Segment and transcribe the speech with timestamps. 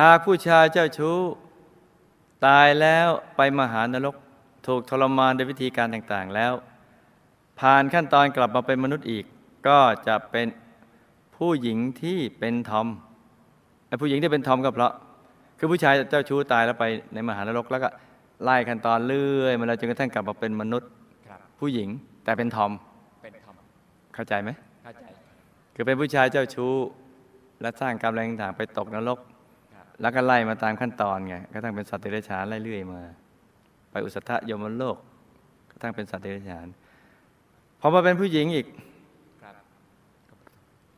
[0.00, 1.18] หากผู้ชายเจ้าชู้
[2.46, 4.14] ตายแล้วไปมหานรก
[4.66, 6.52] ถูกทรมานด้วยวิธีการต่างๆแล้ว
[7.60, 9.24] ผ่านขั้นตอนกลับมาเป็นมนุษย์อีก
[9.68, 10.46] ก็จะเป็น
[11.36, 12.88] ผู้หญิงที่เป็นทอม
[13.88, 14.92] ไอ้ผู้หญิงที่เป็นทอมก็เพราะ
[15.58, 17.88] คือผู้ชายเจ้าชู้ตายแล้วไปในมหานรกแล้วก็
[18.42, 20.88] ไล่ขั้นตอนเรื่อยมาแล้วจนกระทั่งกลับมาเป็นมนุษย์
[21.28, 21.88] ครับผู้หญิง
[22.24, 22.72] แต่เป็นทอม
[23.22, 23.56] เป็นธรรม
[24.14, 24.50] เข้าใจไหม
[24.82, 25.04] เข้าใจ
[25.74, 26.74] คือเป็นผู้ชายเจ้าชู้
[27.60, 29.33] และสร้างกรรมแรงต่างๆไปตกนรกครับ
[30.00, 33.02] แล้วก็ไล่มาตามขั้นตอนไงกระทั่งเป็นสัตว์เดรัจฉานไล่เรื่อยมา
[33.90, 34.96] ไปอุสธะยมโลก
[35.70, 36.66] กระทั่งเป็นสัตว์เดรัจฉาน
[37.80, 38.66] พอมาเป็นผู้หญิงอีก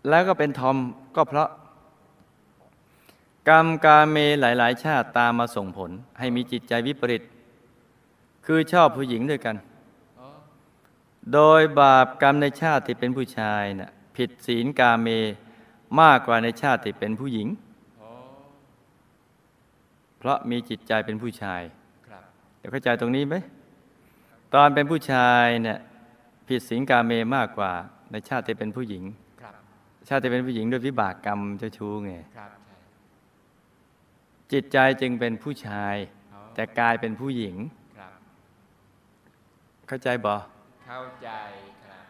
[0.09, 0.77] แล้วก็เป็นทอม
[1.17, 1.51] ก็เพราะ
[3.49, 7.23] กรรมกาเมหลาย ๆ ชาติตามมาส่งผล ให้มีจิตใจวิปริต
[8.47, 9.57] คือชอบผู้หญิงด้วยกัน
[11.33, 15.09] โดยบาปกรรมในชาติที่เป็นผู้ชายน่ะผิดศีลกาเม
[16.01, 17.49] มากกว่าในชาติที่เป็นผู้หญิง
[20.19, 21.63] เพราะมีจิตใจเป็นผู้ชาย
[22.09, 22.23] ครับ
[22.59, 23.35] เดี๋ยวเข้าใจตรงนี้ไหม
[24.55, 25.79] ตอนเป็นผู้ชายเนี่ย
[26.49, 27.73] ผิดศีลกาเมมากกว่า
[28.11, 29.05] ในชาติที่เป็นผู้หญิง
[29.43, 29.55] ครับ
[30.09, 32.77] ชาติที่เป็นผู้หญิงด้วยวิบากกรรมเจ้าชู้ไงครับใช่
[34.53, 35.97] จิตใจจึงเป็นผู้ชาย
[36.35, 37.57] อ๋อแต่กายเป็นผู้หญิง
[37.99, 38.13] ครับ
[39.89, 40.35] เข้าใจบ่
[40.87, 41.31] เข้าใจ
[41.85, 42.05] ครับ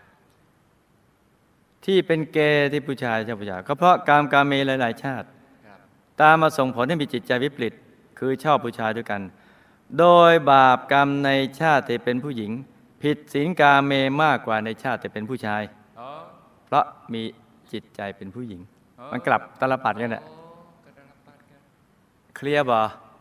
[1.84, 5.26] ที่เป็นเกย์ที่ผู้ชายชอบผู้ชายก็เพราะกรรมกาเมหลาย ๆ ชาติ
[5.66, 5.78] ครับ
[6.20, 7.74] ตามมาส่งผลให้มีจิตใจวิปริต
[8.18, 9.20] คือชอบผู้ชายด้วยกัน
[9.98, 12.50] โดยบาปกรรมในชาติที่เป็นผู้หญิง
[13.02, 13.92] ผิดศีลกาเม
[14.22, 15.62] มากกว่าในชาติที่เป็นผู้ชาย
[16.00, 16.08] อ๋อ
[16.66, 17.22] เพราะมี
[17.72, 18.60] จิตใจเป็นผู้หญิง
[18.98, 20.34] อ๋อมันกลับตลปัดกันแหละโอ้
[20.84, 21.60] กระดับปัดกัน
[22.36, 22.78] เคลียร์บ่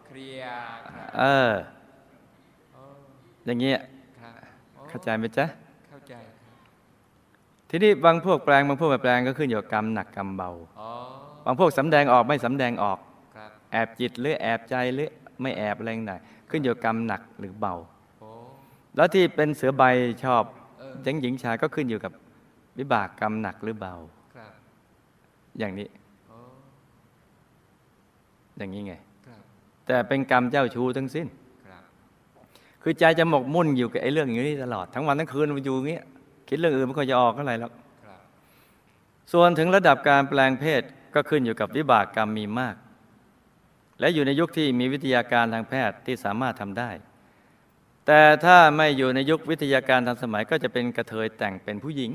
[0.08, 0.58] เคลียร์
[0.96, 1.52] ครับเออ
[2.74, 2.82] โอ้
[3.46, 3.80] อย่างเงี้ย
[4.20, 4.34] ครับ
[4.74, 5.46] โอ้เข้าใจไหมจ๊ะ
[5.90, 6.58] เข้าใจครับ
[7.70, 10.90] ทีนี้บางพวกแปลงบางพวกไม่แปลงก็ขึ้นอยู่กับกรรมหนักกรรมเบาอ๋อ
[11.46, 15.10] บางพวกสำแดงออกไม่สำแดงออกครับแอบจิตหรือแอบใจหรือ
[15.42, 17.76] ไม่แอบอะไรต่างๆขึ้นอยู่กับกรรมหนักหรือเบา
[18.20, 18.30] โอ้
[18.96, 19.84] แล้วที่เป็นเสือใบ
[20.24, 20.44] ชอบ
[20.80, 22.12] เออหญิงหญิงชายก็ขึ้นอยู่กับ
[22.80, 23.94] วิบากกรรมหนักหรือเบา
[24.36, 24.52] ครับ
[25.60, 25.88] อย่างนี้
[26.28, 26.38] โอ้
[28.58, 28.94] อย่างนี้ไง
[29.28, 29.42] ครับ
[29.86, 31.28] แต่เป็นกรรมเจ้าชู้ทั้งสิ้น
[31.68, 31.84] ครับ
[32.82, 36.06] คือใจจะหมกมุ่นอยู่กับไอ้เรื่องอย่างนี้ตลอด ทั้งวันทั้งคืนมันอยู่อย่างเงี้ย
[36.48, 37.72] คิดเรื่องอื่นไม่ค่อยจะออกเท่าไหร่หรอก
[38.06, 38.20] ครับ
[39.34, 40.82] ส่วนถึงระดับการแปลงเพศ
[41.16, 42.76] ก็ขึ้นอยู่กับวิบากกรรมมีมาก
[44.00, 46.92] และอยู่ในยุคที่มีวิทยาการทางแพทย์ที่สามารถทำได้
[48.06, 52.12] แต่ถ้าไม่อยู่ในยุควิทยาการทันสมัยก็จะเป็นกระเทยแต่งเป็นผู้หญิง